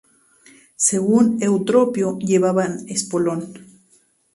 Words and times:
Según 0.77 1.37
Eutropio 1.43 2.17
llevaban 2.17 2.85
espolón. 2.89 3.53